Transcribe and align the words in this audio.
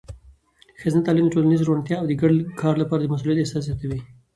ښځینه 0.79 1.05
تعلیم 1.07 1.27
د 1.27 1.31
ټولنیزې 1.33 1.65
روڼتیا 1.69 1.95
او 1.99 2.07
د 2.07 2.13
ګډ 2.21 2.31
کار 2.61 2.75
لپاره 2.81 2.99
د 3.01 3.07
مسؤلیت 3.13 3.37
احساس 3.39 3.61
زیاتوي. 3.67 3.99